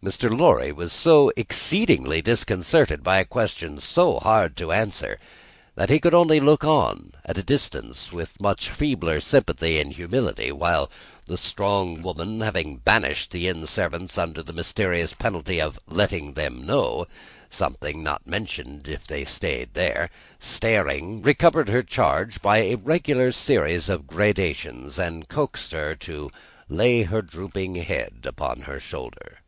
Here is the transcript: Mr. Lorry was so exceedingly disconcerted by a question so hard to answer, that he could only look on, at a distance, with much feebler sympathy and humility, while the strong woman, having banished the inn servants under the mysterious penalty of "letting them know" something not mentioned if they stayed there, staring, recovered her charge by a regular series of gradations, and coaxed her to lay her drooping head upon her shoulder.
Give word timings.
Mr. 0.00 0.30
Lorry 0.34 0.72
was 0.72 0.90
so 0.92 1.30
exceedingly 1.36 2.22
disconcerted 2.22 3.02
by 3.02 3.18
a 3.18 3.24
question 3.24 3.78
so 3.78 4.18
hard 4.20 4.56
to 4.56 4.72
answer, 4.72 5.18
that 5.74 5.90
he 5.90 5.98
could 5.98 6.14
only 6.14 6.38
look 6.40 6.64
on, 6.64 7.12
at 7.26 7.36
a 7.36 7.42
distance, 7.42 8.10
with 8.12 8.40
much 8.40 8.70
feebler 8.70 9.20
sympathy 9.20 9.78
and 9.78 9.92
humility, 9.92 10.50
while 10.52 10.88
the 11.26 11.36
strong 11.36 12.00
woman, 12.00 12.40
having 12.40 12.76
banished 12.76 13.32
the 13.32 13.48
inn 13.48 13.66
servants 13.66 14.16
under 14.16 14.40
the 14.42 14.52
mysterious 14.52 15.12
penalty 15.12 15.60
of 15.60 15.78
"letting 15.86 16.34
them 16.34 16.64
know" 16.64 17.04
something 17.50 18.00
not 18.02 18.24
mentioned 18.26 18.86
if 18.88 19.04
they 19.06 19.24
stayed 19.26 19.74
there, 19.74 20.08
staring, 20.38 21.20
recovered 21.20 21.68
her 21.68 21.82
charge 21.82 22.40
by 22.40 22.58
a 22.58 22.76
regular 22.76 23.30
series 23.32 23.88
of 23.90 24.06
gradations, 24.06 24.96
and 24.98 25.28
coaxed 25.28 25.72
her 25.72 25.94
to 25.94 26.30
lay 26.68 27.02
her 27.02 27.20
drooping 27.20 27.74
head 27.74 28.24
upon 28.24 28.60
her 28.62 28.78
shoulder. 28.80 29.40